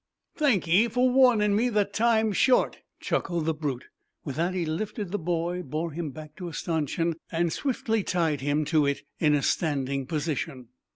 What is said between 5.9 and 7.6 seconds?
him back to a stanchion, and